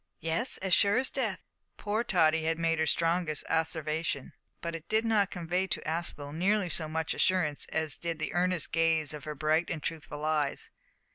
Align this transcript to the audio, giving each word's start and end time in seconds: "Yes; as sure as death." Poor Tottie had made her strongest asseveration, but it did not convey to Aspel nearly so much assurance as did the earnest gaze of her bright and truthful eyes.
"Yes; 0.19 0.57
as 0.57 0.73
sure 0.73 0.97
as 0.97 1.11
death." 1.11 1.43
Poor 1.77 2.03
Tottie 2.03 2.41
had 2.45 2.57
made 2.57 2.79
her 2.79 2.87
strongest 2.87 3.45
asseveration, 3.47 4.31
but 4.59 4.73
it 4.73 4.89
did 4.89 5.05
not 5.05 5.29
convey 5.29 5.67
to 5.67 5.81
Aspel 5.87 6.33
nearly 6.33 6.69
so 6.69 6.87
much 6.87 7.13
assurance 7.13 7.67
as 7.71 7.99
did 7.99 8.17
the 8.17 8.33
earnest 8.33 8.71
gaze 8.71 9.13
of 9.13 9.25
her 9.25 9.35
bright 9.35 9.69
and 9.69 9.83
truthful 9.83 10.25
eyes. 10.25 10.71